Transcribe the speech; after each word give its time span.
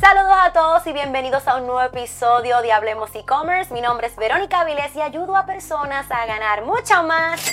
Saludos 0.00 0.34
a 0.34 0.52
todos 0.54 0.86
y 0.86 0.94
bienvenidos 0.94 1.46
a 1.46 1.56
un 1.56 1.66
nuevo 1.66 1.82
episodio 1.82 2.62
de 2.62 2.72
Hablemos 2.72 3.14
e-commerce. 3.14 3.74
Mi 3.74 3.82
nombre 3.82 4.06
es 4.06 4.16
Verónica 4.16 4.64
Vilés 4.64 4.96
y 4.96 5.02
ayudo 5.02 5.36
a 5.36 5.44
personas 5.44 6.10
a 6.10 6.24
ganar 6.24 6.64
mucho 6.64 7.02
más, 7.02 7.52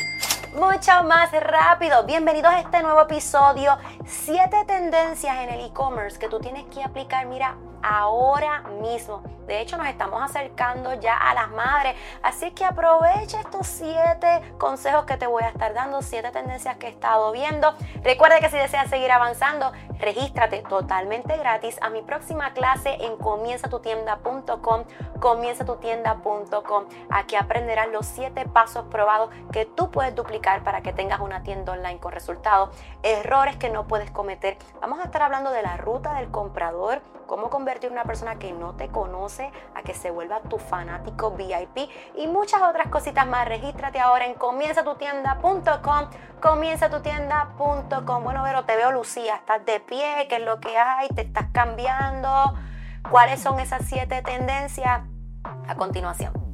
mucho 0.54 1.04
más 1.04 1.30
rápido. 1.34 2.06
Bienvenidos 2.06 2.50
a 2.54 2.62
este 2.62 2.82
nuevo 2.82 3.02
episodio. 3.02 3.78
Siete 4.06 4.64
tendencias 4.66 5.36
en 5.40 5.50
el 5.50 5.66
e-commerce 5.66 6.18
que 6.18 6.30
tú 6.30 6.40
tienes 6.40 6.64
que 6.68 6.82
aplicar, 6.82 7.26
mira, 7.26 7.58
ahora 7.88 8.62
mismo. 8.82 9.22
De 9.48 9.62
hecho, 9.62 9.78
nos 9.78 9.88
estamos 9.88 10.22
acercando 10.22 10.94
ya 10.96 11.16
a 11.16 11.34
las 11.34 11.50
madres. 11.52 11.96
Así 12.22 12.52
que 12.52 12.66
aprovecha 12.66 13.40
estos 13.40 13.66
siete 13.66 14.42
consejos 14.58 15.06
que 15.06 15.16
te 15.16 15.26
voy 15.26 15.44
a 15.44 15.50
estar 15.50 15.74
dando, 15.74 16.02
siete 16.02 16.32
tendencias 16.32 16.76
que 16.76 16.88
he 16.88 16.90
estado 16.90 17.32
viendo. 17.32 17.74
Recuerda 18.04 18.42
que 18.42 18.50
si 18.50 18.58
deseas 18.58 18.90
seguir 18.90 19.10
avanzando, 19.10 19.72
regístrate 20.00 20.64
totalmente 20.64 21.38
gratis 21.38 21.80
a 21.82 21.90
mi 21.90 22.02
próxima 22.02 22.52
clase 22.52 22.98
en 23.00 23.16
comienzatutienda.com. 23.16 24.84
Comienzatutienda.com. 25.22 26.86
Aquí 27.10 27.38
aprenderás 27.38 27.88
los 27.88 28.06
siete 28.06 28.46
pasos 28.46 28.86
probados 28.92 29.30
que 29.54 29.66
tú 29.66 29.90
puedes 29.92 30.14
duplicar 30.14 30.62
para 30.64 30.82
que 30.82 30.92
tengas 30.92 31.22
una 31.22 31.44
tienda 31.44 31.72
online 31.72 32.00
con 32.00 32.12
resultados. 32.12 32.70
Errores 33.02 33.56
que 33.56 33.70
no 33.70 33.88
puedes 33.88 34.12
cometer. 34.12 34.58
Vamos 34.82 35.00
a 35.00 35.04
estar 35.04 35.22
hablando 35.22 35.52
de 35.52 35.62
la 35.62 35.78
ruta 35.78 36.16
del 36.16 36.30
comprador, 36.30 37.02
cómo 37.28 37.50
convertir 37.50 37.92
una 37.92 38.04
persona 38.04 38.40
que 38.40 38.54
no 38.54 38.74
te 38.74 38.88
conoce 38.88 39.52
a 39.76 39.84
que 39.84 39.94
se 39.94 40.10
vuelva 40.10 40.40
tu 40.42 40.58
fanático 40.58 41.32
VIP 41.32 41.90
y 42.16 42.28
muchas 42.28 42.62
otras 42.62 42.88
cositas 42.88 43.28
más. 43.28 43.48
Regístrate 43.48 44.00
ahora 44.00 44.26
en 44.26 44.34
comienzatutienda.com, 44.34 46.10
comienzatutienda.com. 46.42 48.24
Bueno, 48.24 48.42
pero 48.44 48.66
te 48.66 48.76
veo 48.76 48.92
Lucía, 48.92 49.36
estás 49.36 49.64
de 49.66 49.80
pie, 49.80 50.28
¿qué 50.30 50.38
es 50.38 50.42
lo 50.42 50.60
que 50.60 50.78
hay? 50.78 51.10
¿Te 51.10 51.22
estás 51.22 51.48
cambiando? 51.52 52.56
¿Cuáles 53.12 53.42
son 53.42 53.60
esas 53.60 53.86
siete 53.86 54.22
tendencias? 54.22 55.02
A 55.68 55.76
continuación. 55.76 56.47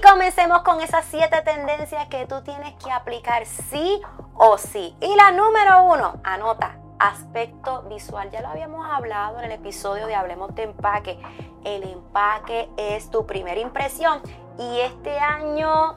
Comencemos 0.00 0.62
con 0.62 0.80
esas 0.80 1.04
siete 1.06 1.42
tendencias 1.42 2.06
que 2.08 2.26
tú 2.26 2.42
tienes 2.42 2.74
que 2.82 2.90
aplicar 2.90 3.44
sí 3.46 4.00
o 4.34 4.56
sí. 4.56 4.96
Y 5.00 5.14
la 5.16 5.32
número 5.32 5.84
uno, 5.84 6.20
anota, 6.24 6.78
aspecto 6.98 7.82
visual. 7.82 8.30
Ya 8.30 8.40
lo 8.40 8.48
habíamos 8.48 8.88
hablado 8.88 9.38
en 9.38 9.46
el 9.46 9.52
episodio 9.52 10.06
de 10.06 10.14
Hablemos 10.14 10.54
de 10.54 10.64
Empaque. 10.64 11.18
El 11.64 11.82
empaque 11.82 12.70
es 12.76 13.10
tu 13.10 13.26
primera 13.26 13.60
impresión 13.60 14.22
y 14.58 14.80
este 14.80 15.18
año 15.18 15.96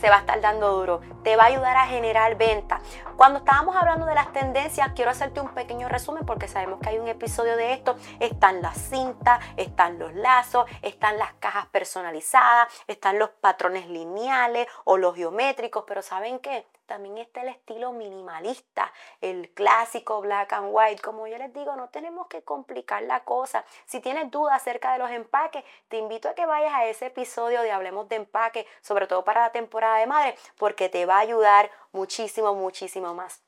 se 0.00 0.08
va 0.08 0.16
a 0.16 0.20
estar 0.20 0.40
dando 0.40 0.72
duro, 0.72 1.00
te 1.22 1.36
va 1.36 1.44
a 1.44 1.46
ayudar 1.46 1.76
a 1.76 1.86
generar 1.86 2.36
venta. 2.36 2.80
Cuando 3.16 3.40
estábamos 3.40 3.76
hablando 3.76 4.06
de 4.06 4.14
las 4.14 4.32
tendencias, 4.32 4.92
quiero 4.94 5.10
hacerte 5.10 5.40
un 5.40 5.48
pequeño 5.48 5.88
resumen 5.88 6.24
porque 6.24 6.48
sabemos 6.48 6.80
que 6.80 6.88
hay 6.88 6.98
un 6.98 7.08
episodio 7.08 7.56
de 7.56 7.74
esto. 7.74 7.96
Están 8.18 8.62
las 8.62 8.78
cintas, 8.78 9.44
están 9.58 9.98
los 9.98 10.14
lazos, 10.14 10.64
están 10.80 11.18
las 11.18 11.34
cajas 11.34 11.66
personalizadas, 11.66 12.72
están 12.86 13.18
los 13.18 13.28
patrones 13.28 13.88
lineales 13.88 14.66
o 14.84 14.96
los 14.96 15.14
geométricos, 15.14 15.84
pero 15.86 16.00
¿saben 16.00 16.38
qué? 16.38 16.66
También 16.90 17.18
está 17.18 17.42
el 17.42 17.50
estilo 17.50 17.92
minimalista, 17.92 18.92
el 19.20 19.54
clásico 19.54 20.20
black 20.20 20.52
and 20.54 20.70
white. 20.72 21.00
Como 21.00 21.28
yo 21.28 21.38
les 21.38 21.52
digo, 21.52 21.76
no 21.76 21.88
tenemos 21.88 22.26
que 22.26 22.42
complicar 22.42 23.04
la 23.04 23.22
cosa. 23.22 23.64
Si 23.86 24.00
tienes 24.00 24.28
dudas 24.32 24.56
acerca 24.56 24.94
de 24.94 24.98
los 24.98 25.08
empaques, 25.08 25.62
te 25.86 25.98
invito 25.98 26.28
a 26.28 26.34
que 26.34 26.46
vayas 26.46 26.72
a 26.74 26.86
ese 26.86 27.06
episodio 27.06 27.62
de 27.62 27.70
Hablemos 27.70 28.08
de 28.08 28.16
Empaque, 28.16 28.66
sobre 28.80 29.06
todo 29.06 29.22
para 29.22 29.42
la 29.42 29.52
temporada 29.52 29.98
de 29.98 30.08
madre, 30.08 30.36
porque 30.58 30.88
te 30.88 31.06
va 31.06 31.18
a 31.18 31.20
ayudar 31.20 31.70
muchísimo, 31.92 32.56
muchísimo 32.56 33.14
más. 33.14 33.40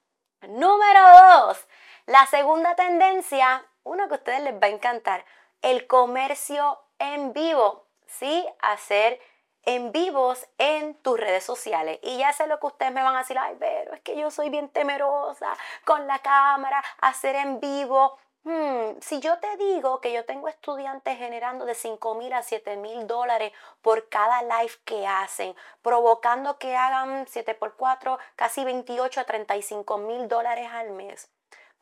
Número 0.43 1.01
dos, 1.19 1.67
la 2.07 2.25
segunda 2.27 2.77
tendencia, 2.77 3.67
una 3.83 4.07
que 4.07 4.15
a 4.15 4.19
ustedes 4.19 4.43
les 4.43 4.55
va 4.55 4.69
a 4.69 4.71
encantar, 4.71 5.25
el 5.63 5.89
comercio 5.89 6.79
en 7.01 7.33
vivo. 7.33 7.89
Sí, 8.07 8.47
hacer 8.61 9.19
en 9.65 9.93
vivos 9.93 10.47
en 10.59 10.95
tus 10.95 11.19
redes 11.19 11.45
sociales. 11.45 11.99
Y 12.03 12.19
ya 12.19 12.33
sé 12.33 12.47
lo 12.47 12.59
que 12.59 12.67
ustedes 12.67 12.93
me 12.93 13.03
van 13.03 13.15
a 13.15 13.21
decir, 13.21 13.39
ay, 13.39 13.57
pero 13.59 13.95
es 13.95 14.01
que 14.01 14.17
yo 14.17 14.31
soy 14.31 14.51
bien 14.51 14.69
temerosa 14.69 15.57
con 15.85 16.07
la 16.07 16.19
cámara, 16.21 16.83
hacer 17.01 17.37
en 17.37 17.61
vivo. 17.61 18.19
Hmm, 18.45 18.99
si 19.01 19.21
yo 19.21 19.39
te 19.39 19.57
digo 19.57 20.01
que 20.01 20.13
yo 20.13 20.25
tengo 20.25 20.49
estudiantes 20.49 21.17
generando 21.17 21.65
de 21.65 21.77
5 21.77 22.17
mil 22.17 22.33
a 22.33 22.43
7 22.43 22.77
mil 22.77 23.07
dólares 23.07 23.53
por 23.83 24.09
cada 24.09 24.43
live 24.43 24.75
que 24.85 25.07
hacen, 25.07 25.55
provocando 25.81 26.59
que 26.59 26.75
hagan 26.75 27.27
7 27.29 27.55
por 27.55 27.77
4, 27.77 28.19
casi 28.35 28.65
28 28.65 29.21
a 29.21 29.25
35 29.25 29.97
mil 29.99 30.27
dólares 30.27 30.69
al 30.73 30.91
mes, 30.91 31.31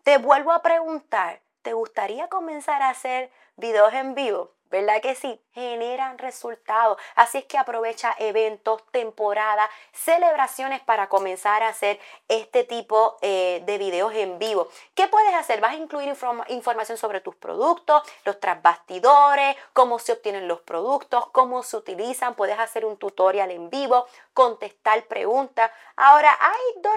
te 0.02 0.18
vuelvo 0.18 0.52
a 0.52 0.60
preguntar, 0.60 1.41
¿te 1.62 1.72
gustaría 1.72 2.28
comenzar 2.28 2.82
a 2.82 2.91
hacer 2.91 3.30
videos 3.56 3.94
en 3.94 4.14
vivo? 4.14 4.52
¿Verdad 4.70 5.03
que 5.03 5.16
sí? 5.16 5.41
Generan 5.53 6.16
resultados. 6.19 6.97
Así 7.16 7.38
es 7.38 7.44
que 7.47 7.58
aprovecha 7.58 8.14
eventos, 8.19 8.84
temporadas, 8.92 9.69
celebraciones 9.92 10.81
para 10.81 11.08
comenzar 11.08 11.64
a 11.64 11.69
hacer 11.69 11.98
este 12.28 12.62
tipo 12.62 13.19
eh, 13.20 13.62
de 13.66 13.78
videos 13.78 14.14
en 14.14 14.38
vivo. 14.38 14.69
¿Qué 14.94 15.09
puedes 15.09 15.34
hacer? 15.34 15.60
Vas 15.60 15.72
a 15.72 15.76
incluir 15.76 16.14
información 16.48 16.98
sobre 16.98 17.20
tus 17.20 17.34
productos, 17.34 18.03
los 18.25 18.38
trasbastidores, 18.38 19.56
cómo 19.72 19.98
se 19.98 20.12
obtienen 20.12 20.47
los 20.47 20.60
productos, 20.60 21.26
cómo 21.30 21.64
se 21.64 21.76
utilizan. 21.76 22.36
Puedes 22.36 22.59
hacer 22.59 22.84
un 22.84 22.97
tutorial 22.97 23.50
en 23.50 23.70
vivo, 23.70 24.06
contestar 24.34 25.04
preguntas. 25.06 25.72
Ahora, 25.97 26.30
hay 26.41 26.80
dos, 26.80 26.94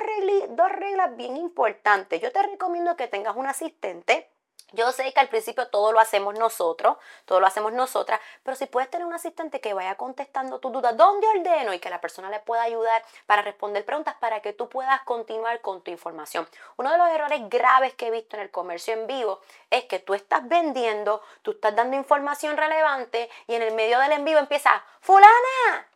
dos 0.50 0.72
reglas 0.72 1.16
bien 1.18 1.38
importantes. 1.38 2.22
Yo 2.22 2.32
te 2.32 2.44
recomiendo 2.44 2.96
que 2.96 3.08
tengas 3.08 3.36
un 3.36 3.48
asistente 3.48 4.33
yo 4.74 4.92
sé 4.92 5.14
que 5.14 5.20
al 5.20 5.30
principio 5.30 5.68
todo 5.68 5.92
lo 5.92 6.00
hacemos 6.00 6.38
nosotros, 6.38 6.98
todo 7.26 7.40
lo 7.40 7.46
hacemos 7.46 7.74
nosotras, 7.74 8.20
pero 8.42 8.56
si 8.56 8.66
puedes 8.66 8.90
tener 8.90 9.06
un 9.06 9.14
asistente 9.14 9.62
que 9.62 9.74
vaya 9.74 9.96
contestando 9.96 10.60
tus 10.60 10.72
dudas, 10.72 10.98
¿dónde 10.98 11.28
ordeno? 11.28 11.74
Y 11.74 11.80
que 11.80 11.92
la 11.92 12.02
persona 12.02 12.30
le 12.30 12.40
pueda 12.40 12.64
ayudar 12.64 13.04
para 13.28 13.44
responder 13.44 13.86
preguntas 13.86 14.16
para 14.20 14.42
que 14.42 14.52
tú 14.52 14.70
puedas 14.70 15.02
continuar 15.04 15.62
con 15.62 15.82
tu 15.84 15.92
información. 15.92 16.48
Uno 16.78 16.92
de 16.92 16.98
los 16.98 17.08
errores 17.10 17.48
graves 17.50 17.94
que 17.94 18.08
he 18.08 18.12
visto 18.12 18.36
en 18.36 18.42
el 18.42 18.52
comercio 18.52 18.94
en 18.96 19.06
vivo 19.06 19.42
es 19.70 19.86
que 19.86 20.00
tú 20.00 20.16
estás 20.16 20.48
vendiendo, 20.48 21.22
tú 21.44 21.52
estás 21.52 21.76
dando 21.76 21.96
información 21.96 22.58
relevante 22.58 23.30
y 23.48 23.54
en 23.54 23.62
el 23.62 23.74
medio 23.76 24.00
del 24.00 24.14
en 24.14 24.26
vivo 24.26 24.40
empieza, 24.40 24.84
fulana, 25.02 25.88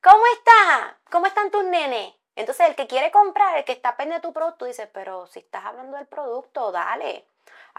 ¿cómo 0.00 0.22
estás? 0.34 0.94
¿Cómo 1.10 1.26
están 1.26 1.50
tus 1.50 1.64
nenes? 1.64 2.14
Entonces 2.36 2.68
el 2.68 2.76
que 2.76 2.86
quiere 2.86 3.10
comprar, 3.10 3.58
el 3.58 3.64
que 3.64 3.72
está 3.72 3.96
pendiente 3.96 4.26
de 4.26 4.28
tu 4.28 4.32
producto, 4.32 4.64
dice, 4.64 4.86
pero 4.86 5.26
si 5.26 5.40
estás 5.40 5.64
hablando 5.64 5.96
del 5.96 6.06
producto, 6.06 6.70
dale 6.70 7.26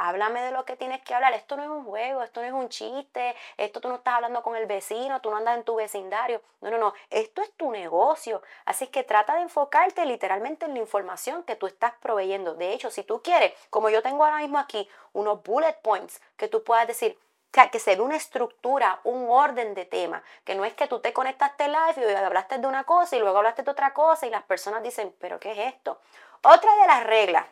háblame 0.08 0.42
de 0.42 0.52
lo 0.52 0.66
que 0.66 0.76
tienes 0.76 1.02
que 1.02 1.14
hablar. 1.14 1.34
Esto 1.34 1.56
no 1.56 1.64
es 1.64 1.70
un 1.70 1.86
juego, 1.86 2.24
esto 2.24 2.42
no 2.42 2.48
es 2.48 2.54
un 2.54 2.70
chiste, 2.70 3.36
esto 3.58 3.82
tú 3.82 3.90
no 3.90 3.96
estás 3.96 4.16
hablando 4.16 4.42
con 4.42 4.56
el 4.56 4.66
vecino, 4.66 5.22
tú 5.22 5.30
no 5.30 5.38
andas 5.38 5.58
en 5.58 5.64
tu 5.64 5.76
vecindario. 5.76 6.42
No, 6.62 6.72
no, 6.72 6.78
no, 6.78 6.94
esto 7.10 7.42
es 7.42 7.52
tu 7.54 7.72
negocio. 7.72 8.42
Así 8.66 8.88
que 8.88 9.04
trata 9.04 9.36
de 9.36 9.42
enfocarte 9.42 10.06
literalmente 10.06 10.66
en 10.66 10.74
la 10.74 10.80
información 10.80 11.44
que 11.44 11.56
tú 11.56 11.68
estás 11.68 11.94
proveyendo. 12.02 12.56
De 12.56 12.74
hecho, 12.74 12.90
si 12.90 13.04
tú 13.04 13.22
quieres, 13.22 13.54
como 13.70 13.90
yo 13.90 14.02
tengo 14.02 14.24
ahora 14.24 14.38
mismo 14.40 14.58
aquí, 14.58 14.90
unos 15.14 15.44
bullet 15.44 15.78
points 15.82 16.22
que 16.38 16.48
tú 16.48 16.64
puedas 16.64 16.88
decir, 16.88 17.18
o 17.52 17.54
sea, 17.54 17.70
que 17.70 17.80
se 17.80 17.96
ve 17.96 18.02
una 18.02 18.16
estructura, 18.16 19.02
un 19.04 19.28
orden 19.30 19.74
de 19.74 19.86
tema, 19.86 20.24
que 20.46 20.56
no 20.56 20.64
es 20.64 20.74
que 20.74 20.88
tú 20.88 21.00
te 21.00 21.12
conectaste 21.12 21.68
live 21.68 21.96
y 21.98 22.16
hablaste 22.16 22.60
de 22.60 22.68
una 22.68 22.86
cosa 22.86 23.18
y 23.18 23.20
luego 23.20 23.40
hablaste 23.40 23.64
de 23.64 23.72
otra 23.72 23.94
cosa 23.94 24.26
y 24.26 24.30
las 24.30 24.44
personas 24.44 24.82
dicen, 24.82 25.14
pero 25.20 25.38
¿qué 25.38 25.52
es 25.52 25.74
esto? 25.74 26.00
Otra 26.44 26.74
de 26.78 26.88
las 26.88 27.04
reglas, 27.04 27.46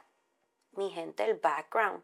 mi 0.74 0.90
gente, 0.92 1.24
el 1.24 1.36
background. 1.36 2.04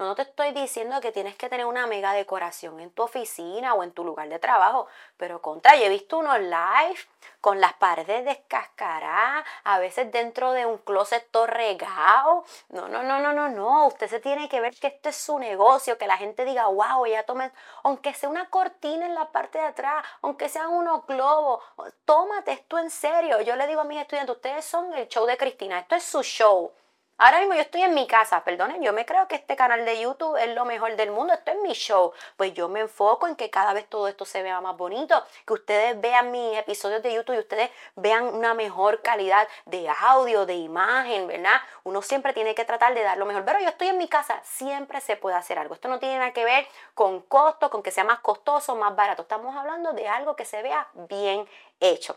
No, 0.00 0.14
te 0.14 0.22
estoy 0.22 0.52
diciendo 0.52 0.98
que 1.02 1.12
tienes 1.12 1.36
que 1.36 1.50
tener 1.50 1.66
una 1.66 1.86
mega 1.86 2.14
decoración 2.14 2.80
en 2.80 2.90
tu 2.90 3.02
oficina 3.02 3.74
o 3.74 3.82
en 3.82 3.92
tu 3.92 4.02
lugar 4.02 4.30
de 4.30 4.38
trabajo, 4.38 4.86
pero 5.18 5.42
contra, 5.42 5.76
yo 5.76 5.84
he 5.84 5.88
visto 5.90 6.16
unos 6.16 6.40
live 6.40 6.98
con 7.42 7.60
las 7.60 7.74
paredes 7.74 8.24
descascaradas, 8.24 9.44
a 9.64 9.78
veces 9.78 10.10
dentro 10.10 10.52
de 10.52 10.64
un 10.64 10.78
closet 10.78 11.28
todo 11.30 11.46
regado. 11.46 12.44
No, 12.70 12.88
no, 12.88 13.02
no, 13.02 13.20
no, 13.20 13.34
no, 13.34 13.50
no. 13.50 13.88
Usted 13.88 14.08
se 14.08 14.20
tiene 14.20 14.48
que 14.48 14.62
ver 14.62 14.74
que 14.74 14.86
esto 14.86 15.10
es 15.10 15.16
su 15.16 15.38
negocio, 15.38 15.98
que 15.98 16.06
la 16.06 16.16
gente 16.16 16.46
diga, 16.46 16.66
wow, 16.68 17.04
ya 17.04 17.24
tome, 17.24 17.52
aunque 17.82 18.14
sea 18.14 18.30
una 18.30 18.48
cortina 18.48 19.04
en 19.04 19.14
la 19.14 19.30
parte 19.30 19.58
de 19.58 19.66
atrás, 19.66 20.02
aunque 20.22 20.48
sean 20.48 20.70
unos 20.70 21.06
globos, 21.06 21.62
tómate 22.06 22.52
esto 22.52 22.78
en 22.78 22.88
serio. 22.88 23.42
Yo 23.42 23.54
le 23.54 23.66
digo 23.66 23.82
a 23.82 23.84
mis 23.84 24.00
estudiantes, 24.00 24.34
ustedes 24.34 24.64
son 24.64 24.94
el 24.94 25.08
show 25.08 25.26
de 25.26 25.36
Cristina, 25.36 25.78
esto 25.78 25.94
es 25.94 26.04
su 26.04 26.22
show. 26.22 26.72
Ahora 27.22 27.38
mismo 27.40 27.52
yo 27.52 27.60
estoy 27.60 27.82
en 27.82 27.92
mi 27.92 28.06
casa, 28.06 28.42
perdonen, 28.44 28.80
yo 28.80 28.94
me 28.94 29.04
creo 29.04 29.28
que 29.28 29.34
este 29.34 29.54
canal 29.54 29.84
de 29.84 30.00
YouTube 30.00 30.38
es 30.38 30.54
lo 30.54 30.64
mejor 30.64 30.96
del 30.96 31.10
mundo, 31.10 31.34
esto 31.34 31.50
es 31.50 31.58
mi 31.58 31.74
show. 31.74 32.14
Pues 32.38 32.54
yo 32.54 32.66
me 32.70 32.80
enfoco 32.80 33.28
en 33.28 33.36
que 33.36 33.50
cada 33.50 33.74
vez 33.74 33.86
todo 33.90 34.08
esto 34.08 34.24
se 34.24 34.42
vea 34.42 34.58
más 34.62 34.74
bonito, 34.74 35.22
que 35.46 35.52
ustedes 35.52 36.00
vean 36.00 36.30
mis 36.30 36.56
episodios 36.56 37.02
de 37.02 37.12
YouTube 37.12 37.34
y 37.34 37.40
ustedes 37.40 37.68
vean 37.94 38.24
una 38.24 38.54
mejor 38.54 39.02
calidad 39.02 39.46
de 39.66 39.86
audio, 40.00 40.46
de 40.46 40.54
imagen, 40.54 41.26
¿verdad? 41.26 41.60
Uno 41.84 42.00
siempre 42.00 42.32
tiene 42.32 42.54
que 42.54 42.64
tratar 42.64 42.94
de 42.94 43.02
dar 43.02 43.18
lo 43.18 43.26
mejor. 43.26 43.44
Pero 43.44 43.60
yo 43.60 43.68
estoy 43.68 43.88
en 43.88 43.98
mi 43.98 44.08
casa, 44.08 44.40
siempre 44.42 45.02
se 45.02 45.16
puede 45.16 45.36
hacer 45.36 45.58
algo. 45.58 45.74
Esto 45.74 45.88
no 45.88 45.98
tiene 45.98 46.16
nada 46.16 46.32
que 46.32 46.46
ver 46.46 46.66
con 46.94 47.20
costo, 47.20 47.68
con 47.68 47.82
que 47.82 47.90
sea 47.90 48.04
más 48.04 48.20
costoso, 48.20 48.76
más 48.76 48.96
barato. 48.96 49.20
Estamos 49.20 49.54
hablando 49.54 49.92
de 49.92 50.08
algo 50.08 50.36
que 50.36 50.46
se 50.46 50.62
vea 50.62 50.88
bien 50.94 51.46
hecho. 51.80 52.16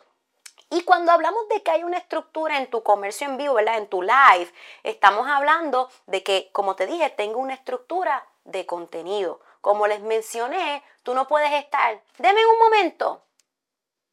Y 0.74 0.82
cuando 0.86 1.12
hablamos 1.12 1.48
de 1.50 1.62
que 1.62 1.70
hay 1.70 1.84
una 1.84 2.00
estructura 2.00 2.58
en 2.58 2.68
tu 2.68 2.82
comercio 2.82 3.28
en 3.28 3.38
vivo, 3.38 3.54
¿verdad? 3.54 3.78
En 3.78 3.86
tu 3.86 4.02
live, 4.02 4.52
estamos 4.82 5.28
hablando 5.28 5.88
de 6.08 6.24
que, 6.24 6.50
como 6.52 6.76
te 6.76 6.88
dije, 6.88 7.12
tengo 7.12 7.38
una 7.40 7.54
estructura 7.54 8.26
de 8.44 8.66
contenido. 8.66 9.40
Como 9.62 9.86
les 9.86 10.00
mencioné, 10.00 10.84
tú 11.04 11.14
no 11.14 11.28
puedes 11.28 11.54
estar, 11.54 12.02
deme 12.18 12.44
un 12.48 12.58
momento, 12.58 13.24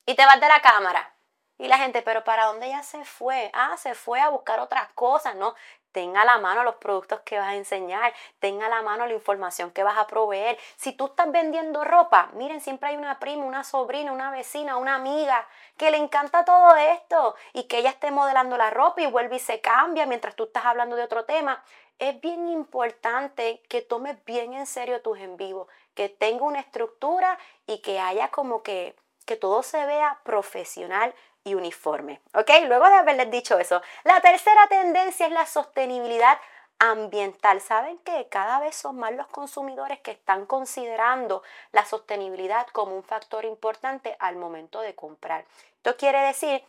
y 0.05 0.15
te 0.15 0.27
vas 0.27 0.39
de 0.39 0.49
la 0.49 0.61
cámara. 0.61 1.15
Y 1.57 1.67
la 1.67 1.79
gente, 1.79 2.03
pero 2.03 2.25
¿para 2.25 2.45
dónde 2.45 2.69
ya 2.69 2.83
se 2.83 3.07
fue? 3.07 3.51
Ah, 3.55 3.79
se 3.79 3.95
fue 3.95 4.21
a 4.21 4.29
buscar 4.29 4.61
otras 4.61 4.91
cosas, 4.93 5.37
¿no? 5.37 5.55
Tenga 5.93 6.23
a 6.23 6.25
la 6.25 6.39
mano 6.39 6.63
los 6.63 6.77
productos 6.77 7.21
que 7.21 7.39
vas 7.39 7.49
a 7.49 7.57
enseñar, 7.57 8.13
tenga 8.39 8.67
a 8.67 8.69
la 8.69 8.83
mano 8.83 9.07
la 9.07 9.15
información 9.15 9.71
que 9.73 9.83
vas 9.83 9.99
a 9.99 10.07
proveer. 10.07 10.59
Si 10.77 10.93
tú 10.93 11.07
estás 11.07 11.31
vendiendo 11.33 11.85
ropa, 11.85 12.31
miren, 12.35 12.61
siempre 12.61 12.91
hay 12.91 12.97
una 12.97 13.19
prima, 13.19 13.45
una 13.45 13.65
sobrina, 13.65 14.13
una 14.13 14.31
vecina, 14.31 14.77
una 14.77 14.95
amiga 14.95 15.47
que 15.77 15.91
le 15.91 15.97
encanta 15.97 16.45
todo 16.45 16.77
esto 16.77 17.35
y 17.53 17.65
que 17.65 17.79
ella 17.79 17.91
esté 17.91 18.11
modelando 18.11 18.57
la 18.57 18.71
ropa 18.71 19.03
y 19.03 19.07
vuelve 19.07 19.37
y 19.37 19.41
se 19.41 19.61
cambia 19.61 20.07
mientras 20.07 20.37
tú 20.37 20.45
estás 20.45 20.65
hablando 20.65 20.97
de 20.97 21.03
otro 21.03 21.25
tema. 21.25 21.63
Es 21.99 22.21
bien 22.21 22.49
importante 22.49 23.63
que 23.69 23.83
tomes 23.83 24.25
bien 24.25 24.55
en 24.55 24.67
serio 24.67 25.03
tus 25.03 25.19
en 25.19 25.37
vivo, 25.37 25.69
que 25.95 26.09
tenga 26.09 26.45
una 26.45 26.61
estructura 26.61 27.39
y 27.67 27.83
que 27.83 27.99
haya 27.99 28.29
como 28.29 28.63
que 28.63 28.97
que 29.31 29.37
todo 29.37 29.63
se 29.63 29.87
vea 29.87 30.19
profesional, 30.25 31.15
y 31.45 31.55
uniforme. 31.55 32.21
¿Ok? 32.35 32.51
Luego 32.67 32.89
de 32.89 32.95
haberles 32.95 33.31
dicho 33.31 33.59
eso, 33.59 33.83
la 34.05 34.21
tercera 34.21 34.67
tendencia 34.69 35.27
es 35.27 35.33
la 35.33 35.47
sostenibilidad 35.47 36.39
ambiental. 36.79 37.61
Saben 37.61 37.99
que 37.99 38.29
cada 38.29 38.59
vez 38.59 38.75
son 38.75 38.99
más 38.99 39.13
los 39.13 39.27
consumidores 39.29 40.01
que 40.01 40.13
están 40.13 40.47
considerando 40.47 41.43
la 41.73 41.85
sostenibilidad 41.85 42.67
como 42.69 42.97
un 42.97 43.05
factor 43.05 43.45
importante 43.45 44.17
al 44.19 44.37
momento 44.37 44.81
de 44.81 44.95
comprar. 44.95 45.45
Esto 45.77 45.97
quiere 45.97 46.21
decir 46.21 46.65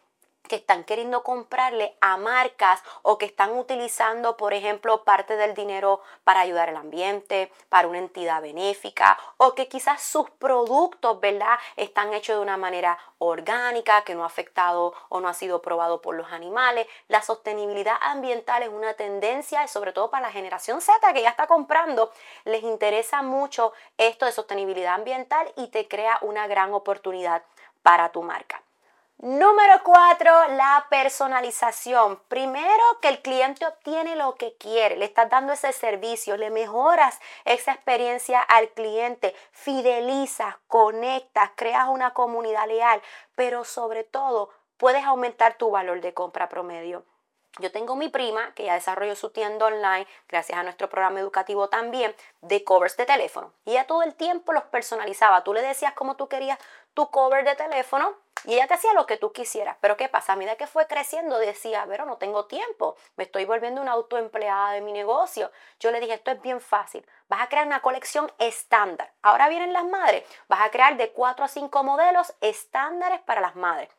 que 0.48 0.58
están 0.58 0.84
queriendo 0.84 1.24
comprarle 1.24 1.96
a 2.02 2.18
marcas 2.18 2.82
o 3.04 3.18
que 3.18 3.26
están 3.26 3.58
utilizando, 3.58 4.38
por 4.38 4.54
ejemplo, 4.54 5.04
parte 5.04 5.36
del 5.38 5.54
dinero 5.54 6.02
para 6.24 6.42
ayudar 6.42 6.70
al 6.70 6.78
ambiente, 6.78 7.52
para 7.70 7.88
una 7.88 8.00
entidad 8.00 8.42
benéfica, 8.42 9.18
o 9.38 9.56
que 9.56 9.68
quizás 9.68 10.02
sus 10.02 10.30
productos, 10.32 11.20
¿verdad?, 11.20 11.58
están 11.76 12.14
hechos 12.14 12.36
de 12.36 12.42
una 12.42 12.58
manera 12.58 12.98
orgánica, 13.18 14.04
que 14.04 14.16
no 14.16 14.24
ha 14.24 14.28
afectado 14.28 14.94
o 15.10 15.22
no 15.22 15.28
ha 15.28 15.34
sido 15.34 15.62
probado 15.62 16.02
por 16.02 16.16
los 16.16 16.32
animales. 16.32 16.88
La 17.08 17.22
sostenibilidad 17.22 17.96
ambiental 18.02 18.64
es 18.64 18.70
una 18.70 18.94
tendencia, 18.96 19.68
sobre 19.68 19.94
todo 19.94 20.10
para 20.10 20.28
la 20.28 20.34
generación 20.34 20.82
Z 20.82 21.14
que 21.14 21.22
ya 21.22 21.30
está 21.30 21.48
comprando, 21.48 22.12
les 22.46 22.64
interesa 22.64 23.22
mucho 23.22 23.74
esto 23.98 24.26
de 24.26 24.32
sostenibilidad 24.32 24.96
ambiental 24.96 25.52
y 25.56 25.68
te 25.68 25.88
crea 25.88 26.18
una 26.22 26.48
gran 26.48 26.74
oportunidad 26.74 27.44
para 27.84 28.12
tu 28.12 28.22
marca. 28.22 28.62
Número 29.23 29.83
cuatro, 29.83 30.31
la 30.47 30.88
personalización. 30.89 32.19
Primero, 32.27 32.83
que 33.03 33.07
el 33.07 33.21
cliente 33.21 33.68
obtiene 33.68 34.15
lo 34.15 34.33
que 34.33 34.57
quiere, 34.57 34.97
le 34.97 35.06
estás 35.06 35.29
dando 35.29 35.53
ese 35.53 35.71
servicio, 35.73 36.38
le 36.38 36.50
mejoras 36.50 37.19
esa 37.45 37.73
experiencia 37.73 38.41
al 38.41 38.69
cliente, 38.69 39.35
fidelizas, 39.51 40.56
conectas, 40.65 41.51
creas 41.56 41.88
una 41.89 42.15
comunidad 42.15 42.68
leal, 42.68 43.00
pero 43.35 43.63
sobre 43.63 44.03
todo 44.03 44.50
puedes 44.77 45.06
aumentar 45.06 45.56
tu 45.56 45.69
valor 45.69 46.01
de 46.01 46.15
compra 46.15 46.50
promedio. 46.50 47.06
Yo 47.59 47.69
tengo 47.69 47.98
mi 47.98 48.07
prima 48.07 48.53
que 48.53 48.63
ya 48.63 48.75
desarrolló 48.75 49.13
su 49.15 49.31
tienda 49.31 49.65
online, 49.65 50.07
gracias 50.30 50.57
a 50.57 50.63
nuestro 50.63 50.89
programa 50.89 51.19
educativo 51.19 51.68
también, 51.68 52.15
de 52.42 52.63
covers 52.63 52.95
de 52.95 53.06
teléfono. 53.06 53.51
Y 53.65 53.71
ella 53.71 53.86
todo 53.86 54.03
el 54.03 54.15
tiempo 54.15 54.53
los 54.53 54.63
personalizaba. 54.63 55.44
Tú 55.44 55.53
le 55.53 55.62
decías 55.62 55.94
cómo 55.94 56.15
tú 56.15 56.30
querías 56.30 56.57
tu 56.94 57.09
cover 57.09 57.44
de 57.44 57.56
teléfono 57.56 58.15
y 58.45 58.53
ella 58.53 58.68
te 58.68 58.74
hacía 58.74 58.94
lo 58.94 59.06
que 59.06 59.18
tú 59.18 59.31
quisieras. 59.33 59.77
Pero 59.81 59.98
¿qué 59.98 60.09
pasa? 60.09 60.33
A 60.33 60.36
medida 60.36 60.56
que 60.56 60.65
fue 60.65 60.88
creciendo 60.88 61.38
decía, 61.38 61.86
pero 61.88 62.06
no 62.06 62.18
tengo 62.18 62.45
tiempo, 62.45 62.95
me 63.15 63.25
estoy 63.25 63.45
volviendo 63.45 63.81
una 63.81 63.92
autoempleada 63.92 64.71
de 64.71 64.81
mi 64.81 64.92
negocio. 64.92 65.51
Yo 65.80 65.92
le 65.92 66.00
dije, 66.00 66.13
esto 66.13 66.31
es 66.31 66.42
bien 66.42 66.59
fácil. 66.59 67.06
Vas 67.27 67.42
a 67.42 67.50
crear 67.50 67.68
una 67.68 67.81
colección 67.81 68.31
estándar. 68.39 69.12
Ahora 69.21 69.50
vienen 69.50 69.74
las 69.74 69.86
madres. 69.86 70.24
Vas 70.47 70.62
a 70.62 70.71
crear 70.71 70.97
de 70.97 71.12
4 71.12 71.45
a 71.45 71.47
5 71.47 71.83
modelos 71.83 72.33
estándares 72.42 73.21
para 73.21 73.42
las 73.42 73.56
madres. 73.56 73.89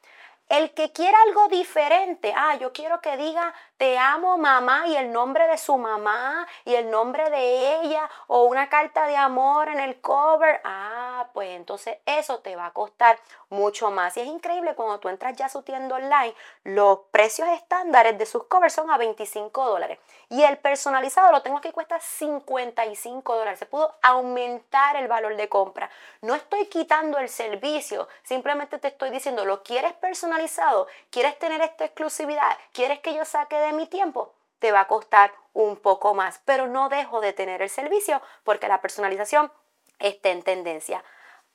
El 0.53 0.75
que 0.75 0.93
quiera 0.93 1.17
algo 1.27 1.49
diferente, 1.49 2.35
ah, 2.37 2.57
yo 2.57 2.75
quiero 2.75 3.01
que 3.01 3.17
diga 3.17 3.55
te 3.79 3.97
amo 3.97 4.37
mamá 4.37 4.87
y 4.87 4.95
el 4.97 5.11
nombre 5.11 5.47
de 5.47 5.57
su 5.57 5.79
mamá 5.79 6.47
y 6.67 6.75
el 6.75 6.91
nombre 6.91 7.31
de 7.31 7.81
ella 7.81 8.07
o 8.27 8.45
una 8.45 8.69
carta 8.69 9.07
de 9.07 9.17
amor 9.17 9.71
en 9.71 9.81
el 9.81 9.99
cover, 10.03 10.61
ah, 10.63 10.92
pues 11.43 11.57
entonces 11.57 11.97
eso 12.07 12.39
te 12.39 12.55
va 12.55 12.67
a 12.67 12.73
costar 12.73 13.19
mucho 13.49 13.91
más. 13.91 14.17
Y 14.17 14.21
es 14.21 14.29
increíble 14.29 14.77
cuando 14.77 15.01
tú 15.01 15.09
entras 15.09 15.37
ya 15.37 15.47
a 15.47 15.49
su 15.49 15.63
tienda 15.63 15.97
online, 15.97 16.37
los 16.63 17.01
precios 17.11 17.49
estándares 17.49 18.17
de 18.17 18.27
sus 18.27 18.45
covers 18.45 18.75
son 18.75 18.93
a 18.93 18.97
25 18.97 19.67
dólares 19.67 19.99
y 20.29 20.45
el 20.45 20.57
personalizado 20.59 21.33
lo 21.33 21.43
tengo 21.43 21.61
que 21.61 21.73
cuesta 21.73 21.99
55 21.99 23.35
dólares. 23.35 23.59
Se 23.59 23.67
pudo 23.67 23.93
aumentar 24.03 24.95
el 24.95 25.09
valor 25.09 25.35
de 25.35 25.49
compra. 25.49 25.91
No 26.21 26.37
estoy 26.37 26.67
quitando 26.67 27.19
el 27.19 27.29
servicio, 27.29 28.07
simplemente 28.23 28.79
te 28.79 28.87
estoy 28.87 29.11
diciendo, 29.11 29.45
lo 29.45 29.65
quieres 29.65 29.95
personalizado, 29.95 30.87
quieres 31.11 31.37
tener 31.41 31.61
esta 31.61 31.87
exclusividad, 31.87 32.57
quieres 32.73 33.01
que 33.01 33.15
yo 33.15 33.25
saque 33.25 33.57
de 33.57 33.73
mi 33.73 33.89
tiempo, 33.89 34.33
te 34.61 34.71
va 34.71 34.83
a 34.83 34.87
costar 34.87 35.33
un 35.55 35.75
poco 35.75 36.15
más, 36.15 36.41
pero 36.45 36.69
no 36.69 36.89
dejo 36.89 37.21
de 37.21 37.33
tener 37.33 37.63
el 37.63 37.69
servicio 37.69 38.23
porque 38.45 38.69
la 38.69 38.81
personalización 38.81 39.51
está 40.03 40.31
en 40.31 40.43
tendencia. 40.43 41.03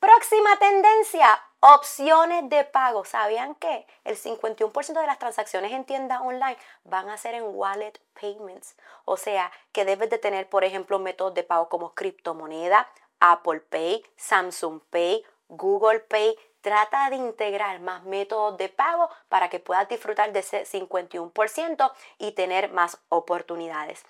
Próxima 0.00 0.56
tendencia, 0.60 1.42
opciones 1.58 2.48
de 2.48 2.62
pago. 2.62 3.04
¿Sabían 3.04 3.56
que 3.56 3.84
el 4.04 4.16
51% 4.16 5.00
de 5.00 5.06
las 5.06 5.18
transacciones 5.18 5.72
en 5.72 5.84
tiendas 5.84 6.20
online 6.20 6.56
van 6.84 7.10
a 7.10 7.16
ser 7.16 7.34
en 7.34 7.42
wallet 7.46 7.94
payments? 8.20 8.76
O 9.04 9.16
sea, 9.16 9.50
que 9.72 9.84
debes 9.84 10.08
de 10.08 10.18
tener, 10.18 10.48
por 10.48 10.62
ejemplo, 10.62 11.00
métodos 11.00 11.34
de 11.34 11.42
pago 11.42 11.68
como 11.68 11.94
criptomoneda, 11.94 12.88
Apple 13.18 13.58
Pay, 13.58 14.04
Samsung 14.16 14.80
Pay, 14.88 15.24
Google 15.48 15.98
Pay, 15.98 16.38
trata 16.60 17.10
de 17.10 17.16
integrar 17.16 17.80
más 17.80 18.04
métodos 18.04 18.56
de 18.56 18.68
pago 18.68 19.10
para 19.28 19.50
que 19.50 19.58
puedas 19.58 19.88
disfrutar 19.88 20.32
de 20.32 20.40
ese 20.40 20.64
51% 20.64 21.92
y 22.18 22.32
tener 22.32 22.70
más 22.70 22.98
oportunidades. 23.08 24.04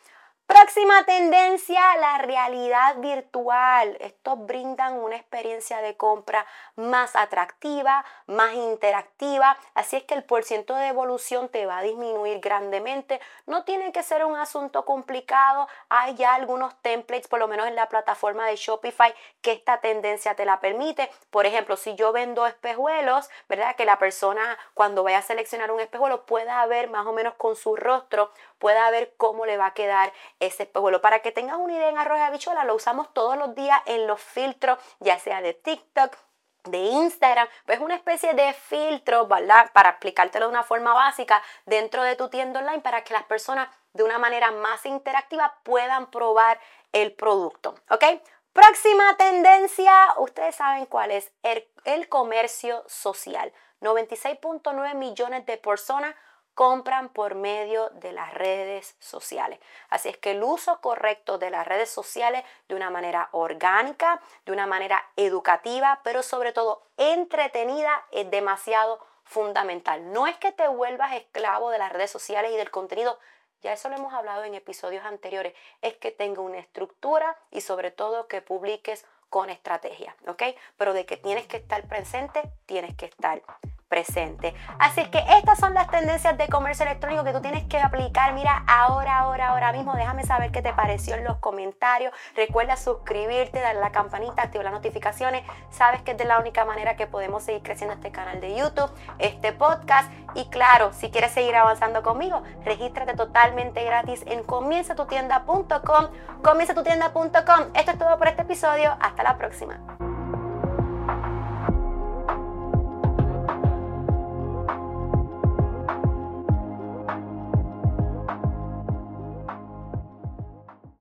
Próxima 0.48 1.04
tendencia, 1.04 1.78
la 1.98 2.16
realidad 2.16 2.96
virtual. 3.00 3.98
Estos 4.00 4.46
brindan 4.46 4.94
una 4.94 5.14
experiencia 5.14 5.82
de 5.82 5.98
compra 5.98 6.46
más 6.74 7.16
atractiva, 7.16 8.02
más 8.26 8.54
interactiva, 8.54 9.58
así 9.74 9.96
es 9.96 10.04
que 10.04 10.14
el 10.14 10.24
porciento 10.24 10.74
de 10.74 10.86
evolución 10.86 11.50
te 11.50 11.66
va 11.66 11.76
a 11.76 11.82
disminuir 11.82 12.40
grandemente. 12.40 13.20
No 13.44 13.64
tiene 13.64 13.92
que 13.92 14.02
ser 14.02 14.24
un 14.24 14.36
asunto 14.36 14.86
complicado, 14.86 15.68
hay 15.90 16.14
ya 16.14 16.34
algunos 16.34 16.74
templates, 16.80 17.28
por 17.28 17.40
lo 17.40 17.46
menos 17.46 17.66
en 17.66 17.74
la 17.74 17.90
plataforma 17.90 18.46
de 18.46 18.56
Shopify, 18.56 19.14
que 19.42 19.52
esta 19.52 19.82
tendencia 19.82 20.34
te 20.34 20.46
la 20.46 20.60
permite. 20.60 21.10
Por 21.28 21.44
ejemplo, 21.44 21.76
si 21.76 21.94
yo 21.94 22.10
vendo 22.12 22.46
espejuelos, 22.46 23.28
¿verdad? 23.50 23.76
Que 23.76 23.84
la 23.84 23.98
persona 23.98 24.58
cuando 24.72 25.02
vaya 25.02 25.18
a 25.18 25.22
seleccionar 25.22 25.70
un 25.70 25.80
espejuelo 25.80 26.24
pueda 26.24 26.64
ver 26.64 26.88
más 26.88 27.06
o 27.06 27.12
menos 27.12 27.34
con 27.34 27.54
su 27.54 27.76
rostro, 27.76 28.32
pueda 28.58 28.90
ver 28.90 29.12
cómo 29.18 29.44
le 29.44 29.58
va 29.58 29.66
a 29.66 29.74
quedar 29.74 30.10
ese 30.40 30.64
espejuelo. 30.64 31.00
Para 31.00 31.20
que 31.20 31.32
tengas 31.32 31.56
una 31.58 31.74
idea 31.74 31.88
en 31.88 31.98
arroz 31.98 32.18
de 32.18 32.24
habichuela, 32.24 32.64
lo 32.64 32.74
usamos 32.74 33.12
todos 33.12 33.36
los 33.36 33.54
días 33.54 33.80
en 33.86 34.06
los 34.06 34.20
filtros, 34.20 34.78
ya 35.00 35.18
sea 35.18 35.40
de 35.40 35.54
TikTok, 35.54 36.16
de 36.64 36.78
Instagram, 36.78 37.48
pues 37.66 37.80
una 37.80 37.94
especie 37.94 38.34
de 38.34 38.52
filtro, 38.52 39.26
¿verdad? 39.26 39.70
Para 39.72 39.90
explicártelo 39.90 40.46
de 40.46 40.52
una 40.52 40.62
forma 40.62 40.92
básica 40.92 41.42
dentro 41.66 42.02
de 42.02 42.16
tu 42.16 42.28
tienda 42.28 42.60
online 42.60 42.80
para 42.80 43.04
que 43.04 43.14
las 43.14 43.24
personas 43.24 43.68
de 43.92 44.02
una 44.02 44.18
manera 44.18 44.50
más 44.50 44.84
interactiva 44.86 45.58
puedan 45.62 46.10
probar 46.10 46.60
el 46.92 47.12
producto, 47.12 47.74
¿ok? 47.90 48.04
Próxima 48.52 49.16
tendencia, 49.16 49.92
ustedes 50.18 50.56
saben 50.56 50.86
cuál 50.86 51.10
es, 51.10 51.30
el, 51.42 51.66
el 51.84 52.08
comercio 52.08 52.84
social. 52.86 53.52
96.9 53.80 54.94
millones 54.94 55.46
de 55.46 55.56
personas 55.58 56.14
compran 56.58 57.08
por 57.10 57.36
medio 57.36 57.88
de 57.90 58.10
las 58.10 58.34
redes 58.34 58.96
sociales. 58.98 59.60
Así 59.90 60.08
es 60.08 60.16
que 60.16 60.32
el 60.32 60.42
uso 60.42 60.80
correcto 60.80 61.38
de 61.38 61.50
las 61.50 61.64
redes 61.64 61.88
sociales 61.88 62.42
de 62.68 62.74
una 62.74 62.90
manera 62.90 63.28
orgánica, 63.30 64.20
de 64.44 64.50
una 64.50 64.66
manera 64.66 65.08
educativa, 65.14 66.00
pero 66.02 66.24
sobre 66.24 66.52
todo 66.52 66.82
entretenida 66.96 68.04
es 68.10 68.28
demasiado 68.32 68.98
fundamental. 69.22 70.12
No 70.12 70.26
es 70.26 70.36
que 70.38 70.50
te 70.50 70.66
vuelvas 70.66 71.12
esclavo 71.12 71.70
de 71.70 71.78
las 71.78 71.92
redes 71.92 72.10
sociales 72.10 72.50
y 72.50 72.56
del 72.56 72.72
contenido 72.72 73.20
ya 73.62 73.72
eso 73.72 73.88
lo 73.88 73.94
hemos 73.94 74.12
hablado 74.12 74.42
en 74.42 74.54
episodios 74.56 75.04
anteriores, 75.04 75.54
es 75.80 75.94
que 75.94 76.10
tenga 76.10 76.40
una 76.42 76.58
estructura 76.58 77.36
y 77.52 77.60
sobre 77.60 77.92
todo 77.92 78.26
que 78.26 78.42
publiques 78.42 79.04
con 79.30 79.48
estrategia, 79.48 80.16
¿ok? 80.26 80.42
Pero 80.76 80.92
de 80.92 81.06
que 81.06 81.16
tienes 81.16 81.46
que 81.46 81.58
estar 81.58 81.86
presente, 81.86 82.42
tienes 82.66 82.96
que 82.96 83.06
estar 83.06 83.42
presente. 83.88 84.54
Así 84.78 85.00
es 85.00 85.08
que 85.08 85.22
estas 85.38 85.58
son 85.58 85.74
las 85.74 85.90
tendencias 85.90 86.36
de 86.36 86.48
comercio 86.48 86.84
electrónico 86.84 87.24
que 87.24 87.32
tú 87.32 87.40
tienes 87.40 87.64
que 87.64 87.78
aplicar. 87.78 88.32
Mira, 88.34 88.64
ahora, 88.66 89.18
ahora, 89.18 89.48
ahora 89.48 89.72
mismo, 89.72 89.94
déjame 89.94 90.24
saber 90.24 90.52
qué 90.52 90.62
te 90.62 90.72
pareció 90.72 91.14
en 91.16 91.24
los 91.24 91.38
comentarios. 91.38 92.12
Recuerda 92.36 92.76
suscribirte, 92.76 93.60
darle 93.60 93.80
la 93.80 93.90
campanita, 93.90 94.42
activar 94.42 94.64
las 94.64 94.74
notificaciones. 94.74 95.42
Sabes 95.70 96.02
que 96.02 96.12
es 96.12 96.18
de 96.18 96.24
la 96.24 96.38
única 96.38 96.64
manera 96.64 96.96
que 96.96 97.06
podemos 97.06 97.42
seguir 97.42 97.62
creciendo 97.62 97.94
este 97.94 98.12
canal 98.12 98.40
de 98.40 98.54
YouTube, 98.54 98.90
este 99.18 99.52
podcast. 99.52 100.10
Y 100.34 100.48
claro, 100.50 100.92
si 100.92 101.10
quieres 101.10 101.32
seguir 101.32 101.56
avanzando 101.56 102.02
conmigo, 102.02 102.42
regístrate 102.64 103.14
totalmente 103.14 103.84
gratis 103.84 104.22
en 104.26 104.42
comienzatutienda.com. 104.42 106.08
Comienzatutienda.com. 106.42 107.70
Esto 107.74 107.90
es 107.90 107.98
todo 107.98 108.18
por 108.18 108.28
este 108.28 108.42
episodio. 108.42 108.96
Hasta 109.00 109.22
la 109.22 109.36
próxima. 109.36 110.07